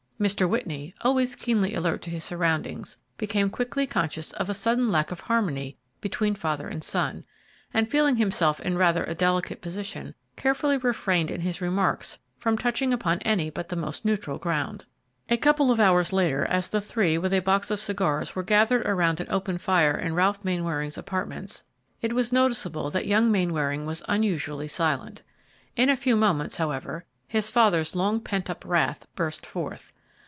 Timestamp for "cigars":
17.81-18.35